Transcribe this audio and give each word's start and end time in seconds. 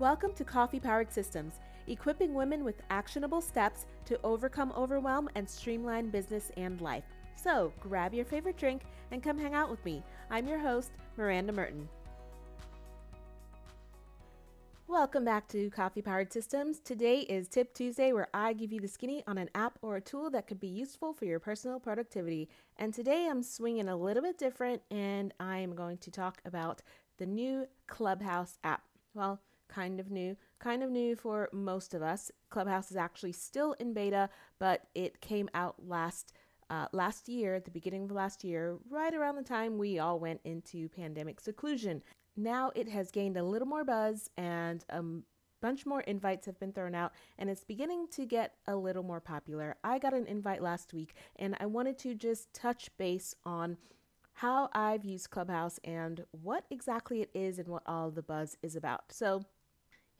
Welcome 0.00 0.32
to 0.32 0.44
Coffee 0.44 0.80
Powered 0.80 1.12
Systems, 1.12 1.60
equipping 1.86 2.34
women 2.34 2.64
with 2.64 2.82
actionable 2.90 3.40
steps 3.40 3.86
to 4.06 4.18
overcome 4.24 4.72
overwhelm 4.76 5.30
and 5.36 5.48
streamline 5.48 6.10
business 6.10 6.50
and 6.56 6.80
life. 6.80 7.04
So 7.36 7.72
grab 7.78 8.12
your 8.12 8.24
favorite 8.24 8.56
drink 8.56 8.82
and 9.12 9.22
come 9.22 9.38
hang 9.38 9.54
out 9.54 9.70
with 9.70 9.84
me. 9.84 10.02
I'm 10.30 10.48
your 10.48 10.58
host, 10.58 10.90
Miranda 11.16 11.52
Merton. 11.52 11.88
Welcome 14.88 15.24
back 15.24 15.46
to 15.50 15.70
Coffee 15.70 16.02
Powered 16.02 16.32
Systems. 16.32 16.80
Today 16.80 17.20
is 17.20 17.46
Tip 17.46 17.72
Tuesday, 17.72 18.12
where 18.12 18.28
I 18.34 18.52
give 18.52 18.72
you 18.72 18.80
the 18.80 18.88
skinny 18.88 19.22
on 19.28 19.38
an 19.38 19.48
app 19.54 19.78
or 19.80 19.94
a 19.94 20.00
tool 20.00 20.28
that 20.30 20.48
could 20.48 20.58
be 20.58 20.66
useful 20.66 21.12
for 21.12 21.24
your 21.24 21.38
personal 21.38 21.78
productivity. 21.78 22.48
And 22.78 22.92
today 22.92 23.28
I'm 23.30 23.44
swinging 23.44 23.88
a 23.88 23.96
little 23.96 24.24
bit 24.24 24.38
different 24.38 24.82
and 24.90 25.32
I 25.38 25.58
am 25.58 25.76
going 25.76 25.98
to 25.98 26.10
talk 26.10 26.42
about 26.44 26.82
the 27.18 27.26
new 27.26 27.68
Clubhouse 27.86 28.58
app. 28.64 28.82
Well, 29.14 29.40
kind 29.74 29.98
of 29.98 30.10
new, 30.10 30.36
kind 30.58 30.82
of 30.82 30.90
new 30.90 31.16
for 31.16 31.48
most 31.52 31.94
of 31.94 32.02
us. 32.02 32.30
Clubhouse 32.50 32.90
is 32.90 32.96
actually 32.96 33.32
still 33.32 33.72
in 33.74 33.92
beta, 33.92 34.28
but 34.58 34.82
it 34.94 35.20
came 35.20 35.48
out 35.54 35.74
last 35.86 36.32
uh, 36.70 36.86
last 36.92 37.28
year, 37.28 37.54
at 37.54 37.66
the 37.66 37.70
beginning 37.70 38.04
of 38.04 38.10
last 38.10 38.42
year, 38.42 38.78
right 38.88 39.14
around 39.14 39.36
the 39.36 39.42
time 39.42 39.76
we 39.76 39.98
all 39.98 40.18
went 40.18 40.40
into 40.44 40.88
pandemic 40.88 41.38
seclusion. 41.38 42.02
Now 42.36 42.72
it 42.74 42.88
has 42.88 43.10
gained 43.10 43.36
a 43.36 43.42
little 43.42 43.68
more 43.68 43.84
buzz 43.84 44.30
and 44.38 44.82
a 44.88 45.02
bunch 45.60 45.84
more 45.84 46.00
invites 46.02 46.46
have 46.46 46.58
been 46.58 46.72
thrown 46.72 46.94
out 46.94 47.12
and 47.38 47.50
it's 47.50 47.64
beginning 47.64 48.06
to 48.12 48.24
get 48.24 48.54
a 48.66 48.76
little 48.76 49.02
more 49.02 49.20
popular. 49.20 49.76
I 49.84 49.98
got 49.98 50.14
an 50.14 50.26
invite 50.26 50.62
last 50.62 50.94
week 50.94 51.14
and 51.36 51.54
I 51.60 51.66
wanted 51.66 51.98
to 51.98 52.14
just 52.14 52.52
touch 52.54 52.88
base 52.96 53.34
on 53.44 53.76
how 54.34 54.68
I've 54.72 55.04
used 55.04 55.30
Clubhouse 55.30 55.78
and 55.84 56.24
what 56.32 56.64
exactly 56.70 57.20
it 57.22 57.30
is 57.34 57.58
and 57.58 57.68
what 57.68 57.82
all 57.86 58.10
the 58.10 58.22
buzz 58.22 58.56
is 58.62 58.74
about. 58.74 59.12
So, 59.12 59.44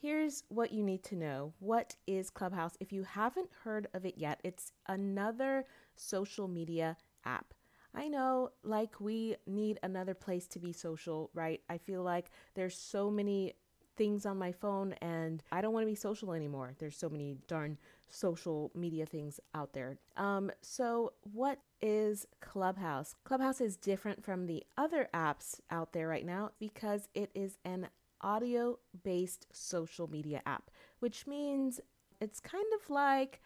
Here's 0.01 0.45
what 0.49 0.73
you 0.73 0.83
need 0.83 1.03
to 1.05 1.17
know. 1.17 1.55
What 1.61 1.97
is 2.07 2.31
Clubhouse? 2.31 2.77
If 2.81 2.93
you 2.93 3.05
haven't 3.05 3.51
heard 3.65 3.89
of 3.95 4.05
it 4.05 4.15
yet, 4.19 4.41
it's 4.45 4.73
another 4.87 5.65
social 5.97 6.49
media 6.49 6.97
app. 7.25 7.55
I 7.95 8.09
know, 8.09 8.51
like, 8.65 9.01
we 9.01 9.37
need 9.47 9.79
another 9.83 10.15
place 10.15 10.47
to 10.49 10.59
be 10.59 10.73
social, 10.73 11.31
right? 11.33 11.61
I 11.69 11.79
feel 11.79 12.03
like 12.03 12.31
there's 12.55 12.77
so 12.77 13.09
many 13.11 13.55
things 13.97 14.27
on 14.27 14.37
my 14.37 14.51
phone 14.51 14.93
and 14.95 15.43
I 15.53 15.61
don't 15.61 15.73
want 15.73 15.85
to 15.85 15.91
be 15.91 15.95
social 15.95 16.33
anymore. 16.33 16.75
There's 16.79 16.97
so 16.97 17.09
many 17.09 17.37
darn 17.47 17.79
social 18.09 18.73
media 18.75 19.07
things 19.07 19.39
out 19.55 19.73
there. 19.73 19.99
Um, 20.17 20.51
so, 20.63 21.13
what 21.23 21.61
is 21.81 22.27
Clubhouse? 22.41 23.15
Clubhouse 23.25 23.61
is 23.61 23.77
different 23.77 24.25
from 24.25 24.47
the 24.47 24.65
other 24.77 25.09
apps 25.15 25.61
out 25.71 25.93
there 25.93 26.09
right 26.09 26.27
now 26.27 26.51
because 26.59 27.09
it 27.15 27.31
is 27.35 27.59
an 27.65 27.89
audio 28.25 28.79
based 29.05 29.47
social 29.53 30.09
media 30.09 30.43
app, 30.47 30.71
which 30.99 31.27
means 31.27 31.81
it's 32.21 32.41
kind 32.41 32.65
of 32.75 32.91
like 32.91 33.41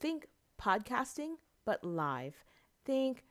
think 0.00 0.28
podcasting, 0.60 1.34
but 1.64 1.84
live. 1.84 2.44
Think 2.84 3.24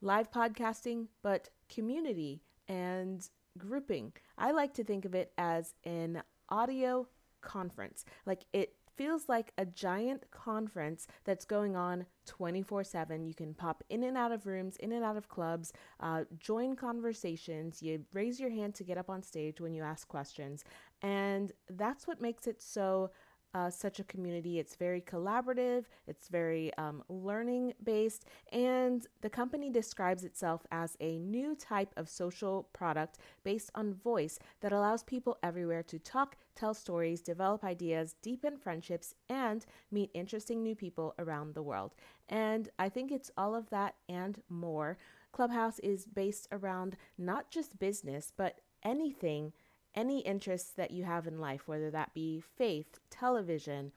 live 0.00 0.32
podcasting, 0.32 1.08
but 1.22 1.50
community 1.68 2.42
and 2.66 3.28
grouping. 3.58 4.12
I 4.38 4.52
like 4.52 4.74
to 4.74 4.84
think 4.84 5.04
of 5.04 5.14
it 5.14 5.32
as 5.36 5.74
an 5.84 6.22
audio 6.48 7.06
conference. 7.42 8.04
Like 8.26 8.44
it 8.52 8.74
feels 9.00 9.30
like 9.30 9.50
a 9.56 9.64
giant 9.64 10.30
conference 10.30 11.06
that's 11.24 11.46
going 11.46 11.74
on 11.74 12.04
24 12.26 12.84
7. 12.84 13.24
You 13.24 13.32
can 13.32 13.54
pop 13.54 13.82
in 13.88 14.04
and 14.04 14.14
out 14.14 14.30
of 14.30 14.44
rooms, 14.44 14.76
in 14.76 14.92
and 14.92 15.02
out 15.02 15.16
of 15.16 15.26
clubs, 15.26 15.72
uh, 16.00 16.24
join 16.38 16.76
conversations. 16.76 17.82
You 17.82 18.04
raise 18.12 18.38
your 18.38 18.50
hand 18.50 18.74
to 18.74 18.84
get 18.84 18.98
up 18.98 19.08
on 19.08 19.22
stage 19.22 19.58
when 19.58 19.72
you 19.72 19.82
ask 19.82 20.06
questions. 20.06 20.64
And 21.00 21.50
that's 21.70 22.06
what 22.06 22.20
makes 22.20 22.46
it 22.46 22.60
so 22.60 23.10
uh, 23.54 23.70
such 23.70 23.98
a 23.98 24.04
community. 24.04 24.58
It's 24.58 24.76
very 24.76 25.00
collaborative, 25.00 25.84
it's 26.06 26.28
very 26.28 26.72
um, 26.78 27.02
learning 27.08 27.74
based, 27.82 28.24
and 28.52 29.06
the 29.20 29.30
company 29.30 29.70
describes 29.70 30.24
itself 30.24 30.66
as 30.70 30.96
a 31.00 31.18
new 31.18 31.54
type 31.56 31.92
of 31.96 32.08
social 32.08 32.68
product 32.72 33.18
based 33.44 33.70
on 33.74 33.94
voice 33.94 34.38
that 34.60 34.72
allows 34.72 35.02
people 35.02 35.38
everywhere 35.42 35.82
to 35.84 35.98
talk, 35.98 36.36
tell 36.54 36.74
stories, 36.74 37.20
develop 37.20 37.64
ideas, 37.64 38.14
deepen 38.22 38.56
friendships, 38.56 39.14
and 39.28 39.66
meet 39.90 40.10
interesting 40.14 40.62
new 40.62 40.74
people 40.74 41.14
around 41.18 41.54
the 41.54 41.62
world. 41.62 41.94
And 42.28 42.68
I 42.78 42.88
think 42.88 43.10
it's 43.10 43.30
all 43.36 43.54
of 43.54 43.70
that 43.70 43.94
and 44.08 44.40
more. 44.48 44.98
Clubhouse 45.32 45.78
is 45.80 46.06
based 46.06 46.48
around 46.52 46.96
not 47.18 47.50
just 47.50 47.78
business, 47.78 48.32
but 48.36 48.60
anything 48.82 49.52
any 49.94 50.20
interests 50.20 50.72
that 50.76 50.90
you 50.90 51.04
have 51.04 51.26
in 51.26 51.40
life, 51.40 51.66
whether 51.66 51.90
that 51.90 52.14
be 52.14 52.40
faith, 52.40 52.98
television, 53.10 53.92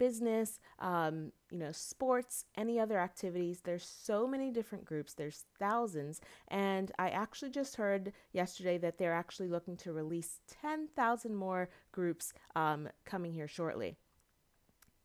business, 0.00 0.58
um, 0.78 1.30
you 1.50 1.58
know, 1.58 1.70
sports, 1.72 2.46
any 2.56 2.80
other 2.80 2.98
activities. 2.98 3.60
There's 3.60 3.84
so 3.84 4.26
many 4.26 4.50
different 4.50 4.86
groups. 4.86 5.12
There's 5.12 5.44
thousands, 5.58 6.20
and 6.48 6.90
I 6.98 7.10
actually 7.10 7.50
just 7.50 7.76
heard 7.76 8.12
yesterday 8.32 8.78
that 8.78 8.98
they're 8.98 9.12
actually 9.12 9.48
looking 9.48 9.76
to 9.78 9.92
release 9.92 10.40
10,000 10.62 11.34
more 11.34 11.68
groups 11.92 12.32
um, 12.56 12.88
coming 13.04 13.32
here 13.32 13.46
shortly. 13.46 13.96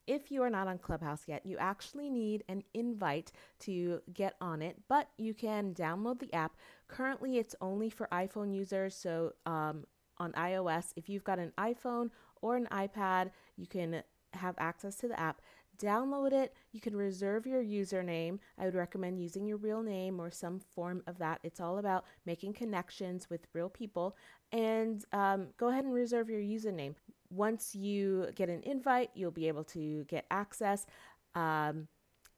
If 0.08 0.32
you 0.32 0.44
are 0.44 0.52
not 0.52 0.68
on 0.68 0.78
Clubhouse 0.78 1.24
yet, 1.28 1.46
you 1.46 1.58
actually 1.58 2.10
need 2.10 2.44
an 2.48 2.64
invite 2.74 3.32
to 3.62 4.02
get 4.14 4.36
on 4.40 4.62
it, 4.62 4.78
but 4.88 5.10
you 5.18 5.34
can 5.34 5.74
download 5.74 6.20
the 6.20 6.34
app. 6.34 6.56
Currently, 6.88 7.38
it's 7.38 7.56
only 7.60 7.90
for 7.90 8.08
iPhone 8.12 8.56
users, 8.56 8.96
so 8.96 9.34
um, 9.46 9.86
on 10.18 10.32
iOS. 10.34 10.94
If 10.96 11.10
you've 11.10 11.24
got 11.24 11.40
an 11.40 11.52
iPhone 11.58 12.10
or 12.42 12.56
an 12.56 12.68
iPad, 12.72 13.32
you 13.58 13.68
can 13.68 14.04
have 14.34 14.56
access 14.58 14.96
to 14.98 15.08
the 15.08 15.20
app. 15.20 15.42
Download 15.78 16.32
it. 16.32 16.54
You 16.72 16.80
can 16.80 16.96
reserve 16.96 17.46
your 17.46 17.62
username. 17.62 18.40
I 18.58 18.66
would 18.66 18.76
recommend 18.76 19.20
using 19.20 19.46
your 19.46 19.58
real 19.58 19.84
name 19.84 20.22
or 20.22 20.32
some 20.32 20.60
form 20.60 21.04
of 21.06 21.18
that. 21.18 21.40
It's 21.44 21.60
all 21.60 21.80
about 21.80 22.06
making 22.26 22.54
connections 22.54 23.30
with 23.30 23.48
real 23.54 23.70
people. 23.70 24.16
And 24.52 25.04
um, 25.12 25.48
go 25.58 25.68
ahead 25.70 25.84
and 25.84 25.94
reserve 25.94 26.30
your 26.30 26.40
username. 26.40 26.96
Once 27.30 27.76
you 27.76 28.28
get 28.36 28.50
an 28.50 28.62
invite, 28.64 29.10
you'll 29.16 29.32
be 29.32 29.48
able 29.48 29.66
to 29.66 30.06
get 30.06 30.26
access. 30.32 30.86
Um, 31.34 31.88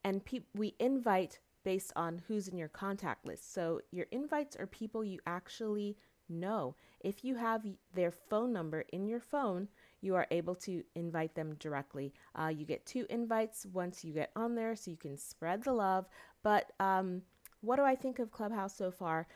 and 0.03 0.25
pe- 0.25 0.39
we 0.55 0.73
invite 0.79 1.39
based 1.63 1.91
on 1.95 2.21
who's 2.27 2.47
in 2.47 2.57
your 2.57 2.69
contact 2.69 3.25
list. 3.25 3.53
So 3.53 3.81
your 3.91 4.05
invites 4.11 4.55
are 4.55 4.65
people 4.65 5.03
you 5.03 5.19
actually 5.27 5.97
no. 6.29 6.75
If 6.99 7.23
you 7.23 7.35
have 7.35 7.63
their 7.93 8.11
phone 8.11 8.51
number 8.51 8.85
in 8.91 9.07
your 9.07 9.19
phone, 9.19 9.67
you 10.01 10.15
are 10.15 10.27
able 10.31 10.55
to 10.55 10.83
invite 10.95 11.35
them 11.35 11.55
directly. 11.59 12.13
Uh, 12.35 12.47
you 12.47 12.65
get 12.65 12.85
two 12.85 13.05
invites 13.09 13.65
once 13.71 14.03
you 14.03 14.13
get 14.13 14.31
on 14.35 14.55
there, 14.55 14.75
so 14.75 14.91
you 14.91 14.97
can 14.97 15.17
spread 15.17 15.63
the 15.63 15.73
love. 15.73 16.07
But 16.43 16.71
um, 16.79 17.21
what 17.61 17.77
do 17.77 17.83
I 17.83 17.95
think 17.95 18.19
of 18.19 18.31
Clubhouse 18.31 18.75
so 18.75 18.91
far? 18.91 19.27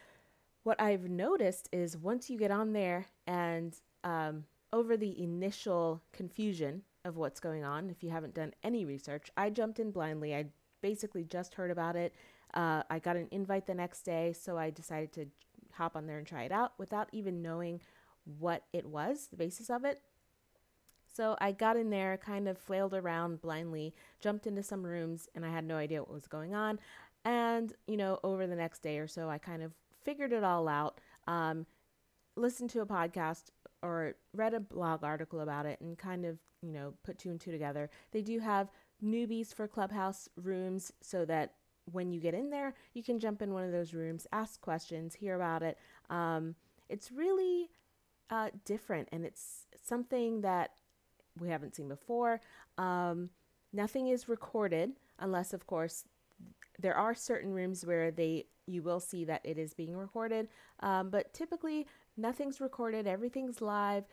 What 0.63 0.79
I've 0.79 1.09
noticed 1.09 1.69
is 1.71 1.97
once 1.97 2.29
you 2.29 2.37
get 2.37 2.51
on 2.51 2.73
there 2.73 3.07
and 3.25 3.75
um, 4.03 4.43
over 4.71 4.95
the 4.95 5.21
initial 5.21 6.01
confusion 6.13 6.83
of 7.03 7.17
what's 7.17 7.39
going 7.39 7.63
on, 7.63 7.89
if 7.89 8.03
you 8.03 8.11
haven't 8.11 8.35
done 8.35 8.53
any 8.63 8.85
research, 8.85 9.31
I 9.35 9.49
jumped 9.49 9.79
in 9.79 9.91
blindly. 9.91 10.35
I 10.35 10.45
basically 10.81 11.23
just 11.23 11.55
heard 11.55 11.71
about 11.71 11.95
it. 11.95 12.13
Uh, 12.53 12.83
I 12.89 12.99
got 12.99 13.15
an 13.15 13.27
invite 13.31 13.65
the 13.65 13.73
next 13.73 14.03
day, 14.03 14.33
so 14.33 14.57
I 14.57 14.69
decided 14.69 15.11
to 15.13 15.25
hop 15.81 15.95
on 15.95 16.05
there 16.05 16.19
and 16.19 16.27
try 16.27 16.43
it 16.43 16.51
out 16.51 16.73
without 16.77 17.09
even 17.11 17.41
knowing 17.41 17.81
what 18.39 18.63
it 18.71 18.85
was, 18.85 19.27
the 19.27 19.35
basis 19.35 19.69
of 19.69 19.83
it. 19.83 19.99
So 21.13 21.35
I 21.41 21.51
got 21.51 21.75
in 21.75 21.89
there, 21.89 22.17
kind 22.17 22.47
of 22.47 22.57
flailed 22.57 22.93
around 22.93 23.41
blindly, 23.41 23.93
jumped 24.19 24.45
into 24.47 24.63
some 24.63 24.85
rooms, 24.85 25.27
and 25.35 25.45
I 25.45 25.49
had 25.49 25.65
no 25.65 25.75
idea 25.75 26.01
what 26.01 26.13
was 26.13 26.27
going 26.27 26.53
on. 26.53 26.79
And, 27.25 27.73
you 27.87 27.97
know, 27.97 28.19
over 28.23 28.47
the 28.47 28.55
next 28.55 28.79
day 28.83 28.99
or 28.99 29.07
so, 29.07 29.27
I 29.27 29.37
kind 29.37 29.63
of 29.63 29.73
figured 30.03 30.31
it 30.31 30.43
all 30.43 30.67
out, 30.67 31.01
um, 31.27 31.65
listened 32.35 32.69
to 32.71 32.81
a 32.81 32.85
podcast 32.85 33.49
or 33.81 34.15
read 34.33 34.53
a 34.53 34.59
blog 34.59 35.03
article 35.03 35.41
about 35.41 35.65
it, 35.65 35.81
and 35.81 35.97
kind 35.97 36.25
of, 36.25 36.37
you 36.61 36.71
know, 36.71 36.93
put 37.03 37.17
two 37.17 37.31
and 37.31 37.41
two 37.41 37.51
together. 37.51 37.89
They 38.11 38.21
do 38.21 38.39
have 38.39 38.69
newbies 39.03 39.53
for 39.53 39.67
Clubhouse 39.67 40.29
rooms 40.35 40.93
so 41.01 41.25
that 41.25 41.55
when 41.85 42.11
you 42.11 42.19
get 42.19 42.33
in 42.33 42.49
there, 42.49 42.73
you 42.93 43.03
can 43.03 43.19
jump 43.19 43.41
in 43.41 43.53
one 43.53 43.63
of 43.63 43.71
those 43.71 43.93
rooms, 43.93 44.27
ask 44.31 44.61
questions, 44.61 45.15
hear 45.15 45.35
about 45.35 45.63
it. 45.63 45.77
Um, 46.09 46.55
it's 46.89 47.11
really 47.11 47.69
uh, 48.29 48.49
different 48.65 49.09
and 49.11 49.25
it's 49.25 49.67
something 49.83 50.41
that 50.41 50.71
we 51.39 51.49
haven't 51.49 51.75
seen 51.75 51.87
before. 51.87 52.41
Um, 52.77 53.29
nothing 53.73 54.07
is 54.07 54.29
recorded 54.29 54.91
unless, 55.19 55.53
of 55.53 55.67
course, 55.67 56.05
there 56.79 56.95
are 56.95 57.13
certain 57.13 57.51
rooms 57.51 57.85
where 57.85 58.11
they 58.11 58.45
you 58.67 58.81
will 58.81 58.99
see 58.99 59.25
that 59.25 59.41
it 59.43 59.57
is 59.57 59.73
being 59.73 59.97
recorded, 59.97 60.47
um, 60.81 61.09
but 61.09 61.33
typically 61.33 61.87
nothing's 62.15 62.61
recorded. 62.61 63.07
Everything's 63.07 63.59
live 63.59 64.05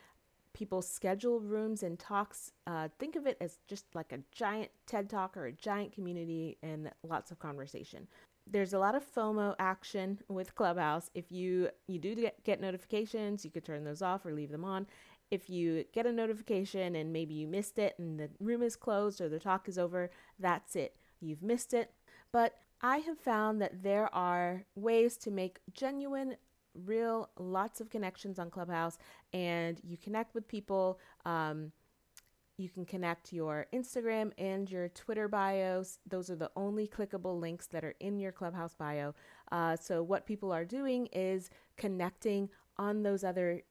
people 0.59 0.83
schedule 0.83 1.41
rooms 1.41 1.83
and 1.85 1.99
talks. 1.99 2.53
Uh, 2.67 2.89
think 2.99 3.17
of 3.17 3.27
it 3.27 3.39
as 3.41 3.59
just 3.69 3.87
like 3.95 4.13
a 4.13 4.21
giant 4.33 4.71
TED 4.87 5.09
talk 5.11 5.37
or 5.37 5.47
a 5.47 5.53
giant 5.53 5.93
community 5.93 6.59
and 6.63 6.91
lots 7.05 7.31
of 7.31 7.39
conversation. 7.39 8.09
There's 8.51 8.75
a 8.75 8.79
lot 8.79 8.95
of 8.97 9.05
FOMO 9.15 9.55
action 9.59 10.21
with 10.29 10.55
Clubhouse. 10.57 11.11
If 11.15 11.31
you 11.33 11.71
you 11.87 11.99
do 12.01 12.15
get, 12.17 12.45
get 12.45 12.61
notifications, 12.61 13.45
you 13.45 13.51
could 13.53 13.65
turn 13.65 13.85
those 13.85 14.03
off 14.03 14.27
or 14.27 14.33
leave 14.33 14.51
them 14.51 14.65
on. 14.65 14.87
if 15.31 15.51
you 15.51 15.85
get 15.93 16.07
a 16.07 16.13
notification 16.13 16.97
and 16.97 17.13
maybe 17.13 17.35
you 17.35 17.47
missed 17.47 17.79
it 17.79 17.95
and 17.99 18.19
the 18.19 18.31
room 18.41 18.63
is 18.63 18.77
closed 18.77 19.21
or 19.21 19.29
the 19.29 19.39
talk 19.39 19.69
is 19.69 19.79
over, 19.79 20.11
that's 20.39 20.77
it. 20.77 20.97
You've 21.21 21.43
missed 21.43 21.75
it. 21.75 21.93
But 22.33 22.55
I 22.81 22.99
have 22.99 23.19
found 23.19 23.61
that 23.61 23.83
there 23.83 24.13
are 24.15 24.65
ways 24.75 25.17
to 25.19 25.31
make 25.31 25.61
genuine, 25.73 26.37
real, 26.85 27.31
lots 27.39 27.81
of 27.81 27.91
connections 27.91 28.39
on 28.39 28.51
Clubhouse, 28.51 28.99
and 29.33 29.81
you 29.83 29.97
connect 29.97 30.35
with 30.35 30.47
people. 30.49 30.99
Um, 31.25 31.73
you 32.59 32.69
can 32.69 32.85
connect 32.85 33.33
your 33.33 33.67
Instagram 33.73 34.33
and 34.37 34.69
your 34.69 34.89
Twitter 34.89 35.29
bios. 35.29 36.01
Those 36.09 36.29
are 36.29 36.37
the 36.37 36.51
only 36.57 36.89
clickable 36.89 37.39
links 37.39 37.69
that 37.69 37.85
are 37.85 37.95
in 38.01 38.19
your 38.19 38.33
Clubhouse 38.33 38.75
bio. 38.75 39.15
Uh, 39.53 39.77
so, 39.77 40.03
what 40.03 40.27
people 40.27 40.51
are 40.53 40.65
doing 40.65 41.07
is 41.13 41.51
connecting 41.77 42.51
on 42.77 43.03
those 43.03 43.23
other 43.23 43.63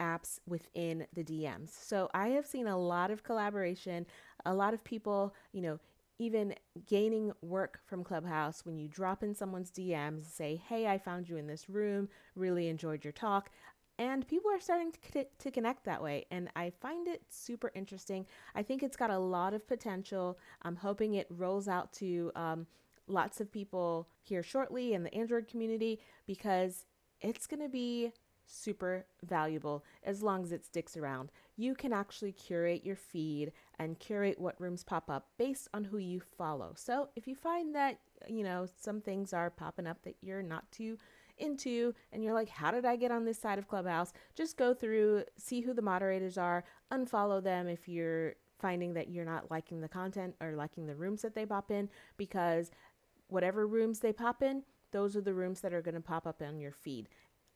apps 0.00 0.40
within 0.46 1.06
the 1.14 1.22
DMs. 1.22 1.70
So, 1.70 2.10
I 2.12 2.28
have 2.30 2.44
seen 2.44 2.66
a 2.66 2.76
lot 2.76 3.12
of 3.12 3.22
collaboration, 3.22 4.04
a 4.44 4.52
lot 4.52 4.74
of 4.74 4.82
people, 4.82 5.32
you 5.52 5.62
know, 5.62 5.78
even 6.18 6.54
gaining 6.86 7.32
work 7.42 7.80
from 7.86 8.04
Clubhouse 8.04 8.64
when 8.64 8.76
you 8.78 8.88
drop 8.88 9.22
in 9.22 9.34
someone's 9.34 9.70
DMs, 9.70 10.26
say, 10.26 10.60
Hey, 10.68 10.86
I 10.86 10.98
found 10.98 11.28
you 11.28 11.36
in 11.36 11.46
this 11.46 11.68
room, 11.68 12.08
really 12.34 12.68
enjoyed 12.68 13.04
your 13.04 13.12
talk. 13.12 13.50
And 14.00 14.26
people 14.28 14.50
are 14.52 14.60
starting 14.60 14.92
to, 15.12 15.24
to 15.38 15.50
connect 15.50 15.84
that 15.84 16.02
way. 16.02 16.26
And 16.30 16.50
I 16.54 16.70
find 16.70 17.08
it 17.08 17.22
super 17.28 17.72
interesting. 17.74 18.26
I 18.54 18.62
think 18.62 18.82
it's 18.82 18.96
got 18.96 19.10
a 19.10 19.18
lot 19.18 19.54
of 19.54 19.66
potential. 19.66 20.38
I'm 20.62 20.76
hoping 20.76 21.14
it 21.14 21.26
rolls 21.30 21.66
out 21.66 21.92
to 21.94 22.30
um, 22.36 22.66
lots 23.08 23.40
of 23.40 23.50
people 23.50 24.08
here 24.22 24.42
shortly 24.42 24.94
in 24.94 25.02
the 25.02 25.14
Android 25.14 25.48
community 25.48 26.00
because 26.26 26.84
it's 27.20 27.48
going 27.48 27.62
to 27.62 27.68
be 27.68 28.12
super 28.46 29.04
valuable 29.24 29.84
as 30.04 30.22
long 30.22 30.44
as 30.44 30.52
it 30.52 30.64
sticks 30.64 30.96
around. 30.96 31.30
You 31.58 31.74
can 31.74 31.92
actually 31.92 32.32
curate 32.32 32.86
your 32.86 32.96
feed 32.96 33.52
and 33.80 33.98
curate 33.98 34.40
what 34.40 34.60
rooms 34.60 34.84
pop 34.84 35.10
up 35.10 35.26
based 35.38 35.68
on 35.74 35.84
who 35.84 35.98
you 35.98 36.20
follow. 36.20 36.72
So 36.76 37.08
if 37.16 37.26
you 37.26 37.34
find 37.34 37.74
that, 37.74 37.98
you 38.28 38.44
know, 38.44 38.66
some 38.80 39.00
things 39.00 39.32
are 39.32 39.50
popping 39.50 39.86
up 39.86 40.02
that 40.04 40.14
you're 40.22 40.42
not 40.42 40.70
too 40.70 40.98
into 41.36 41.94
and 42.12 42.22
you're 42.22 42.32
like, 42.32 42.48
how 42.48 42.70
did 42.70 42.84
I 42.84 42.94
get 42.94 43.10
on 43.10 43.24
this 43.24 43.40
side 43.40 43.58
of 43.58 43.66
Clubhouse? 43.66 44.12
Just 44.36 44.56
go 44.56 44.72
through, 44.72 45.24
see 45.36 45.60
who 45.60 45.74
the 45.74 45.82
moderators 45.82 46.38
are, 46.38 46.64
unfollow 46.92 47.42
them 47.42 47.66
if 47.66 47.88
you're 47.88 48.36
finding 48.60 48.94
that 48.94 49.08
you're 49.08 49.24
not 49.24 49.50
liking 49.50 49.80
the 49.80 49.88
content 49.88 50.36
or 50.40 50.52
liking 50.52 50.86
the 50.86 50.94
rooms 50.94 51.22
that 51.22 51.34
they 51.34 51.44
pop 51.44 51.72
in 51.72 51.88
because 52.16 52.70
whatever 53.28 53.66
rooms 53.66 53.98
they 53.98 54.12
pop 54.12 54.42
in, 54.42 54.62
those 54.92 55.16
are 55.16 55.20
the 55.20 55.34
rooms 55.34 55.60
that 55.60 55.74
are 55.74 55.82
going 55.82 55.94
to 55.96 56.00
pop 56.00 56.26
up 56.26 56.40
on 56.40 56.60
your 56.60 56.72
feed. 56.72 57.08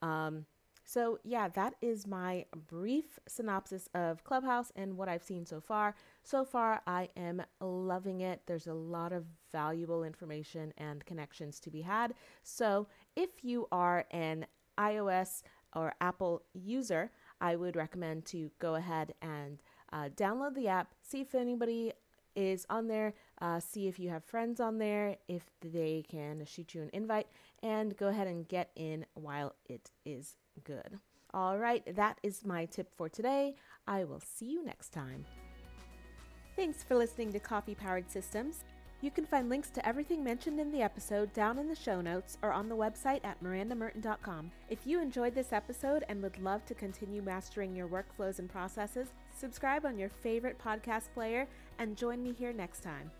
Um, 0.02 0.46
so, 0.84 1.18
yeah, 1.22 1.48
that 1.48 1.74
is 1.80 2.06
my 2.06 2.46
brief 2.68 3.18
synopsis 3.28 3.88
of 3.94 4.24
Clubhouse 4.24 4.72
and 4.74 4.96
what 4.96 5.08
I've 5.08 5.22
seen 5.22 5.46
so 5.46 5.60
far. 5.60 5.94
So 6.22 6.44
far, 6.44 6.82
I 6.86 7.08
am 7.16 7.42
loving 7.60 8.20
it. 8.20 8.42
There's 8.46 8.66
a 8.66 8.74
lot 8.74 9.12
of 9.12 9.24
valuable 9.52 10.04
information 10.04 10.72
and 10.76 11.04
connections 11.06 11.60
to 11.60 11.70
be 11.70 11.82
had. 11.82 12.14
So, 12.42 12.88
if 13.16 13.44
you 13.44 13.68
are 13.70 14.06
an 14.10 14.46
iOS 14.78 15.42
or 15.74 15.94
Apple 16.00 16.42
user, 16.52 17.10
I 17.40 17.56
would 17.56 17.76
recommend 17.76 18.24
to 18.26 18.50
go 18.58 18.74
ahead 18.74 19.14
and 19.22 19.62
uh, 19.92 20.08
download 20.16 20.54
the 20.54 20.68
app, 20.68 20.94
see 21.02 21.20
if 21.20 21.34
anybody 21.34 21.92
is 22.34 22.66
on 22.70 22.88
there, 22.88 23.14
uh, 23.40 23.60
see 23.60 23.88
if 23.88 23.98
you 23.98 24.08
have 24.08 24.24
friends 24.24 24.58
on 24.58 24.78
there, 24.78 25.16
if 25.28 25.50
they 25.60 26.04
can 26.08 26.44
shoot 26.46 26.74
you 26.74 26.82
an 26.82 26.90
invite, 26.92 27.26
and 27.62 27.96
go 27.96 28.08
ahead 28.08 28.26
and 28.26 28.48
get 28.48 28.70
in 28.74 29.04
while 29.14 29.54
it 29.68 29.90
is 30.04 30.36
good. 30.64 30.98
All 31.34 31.58
right, 31.58 31.82
that 31.96 32.18
is 32.22 32.44
my 32.44 32.66
tip 32.66 32.94
for 32.94 33.08
today. 33.08 33.54
I 33.86 34.04
will 34.04 34.20
see 34.20 34.46
you 34.46 34.64
next 34.64 34.90
time. 34.90 35.24
Thanks 36.56 36.82
for 36.82 36.94
listening 36.94 37.32
to 37.32 37.40
Coffee 37.40 37.74
Powered 37.74 38.10
Systems. 38.10 38.64
You 39.00 39.10
can 39.10 39.26
find 39.26 39.48
links 39.48 39.70
to 39.70 39.86
everything 39.86 40.22
mentioned 40.22 40.60
in 40.60 40.70
the 40.70 40.82
episode 40.82 41.32
down 41.32 41.58
in 41.58 41.66
the 41.66 41.74
show 41.74 42.00
notes 42.00 42.38
or 42.40 42.52
on 42.52 42.68
the 42.68 42.76
website 42.76 43.24
at 43.24 43.42
mirandamerton.com. 43.42 44.52
If 44.70 44.86
you 44.86 45.00
enjoyed 45.00 45.34
this 45.34 45.52
episode 45.52 46.04
and 46.08 46.22
would 46.22 46.38
love 46.38 46.64
to 46.66 46.74
continue 46.74 47.20
mastering 47.20 47.74
your 47.74 47.88
workflows 47.88 48.38
and 48.38 48.48
processes, 48.48 49.08
subscribe 49.36 49.84
on 49.84 49.98
your 49.98 50.08
favorite 50.08 50.56
podcast 50.56 51.12
player 51.14 51.48
and 51.80 51.96
join 51.96 52.22
me 52.22 52.32
here 52.32 52.52
next 52.52 52.84
time. 52.84 53.10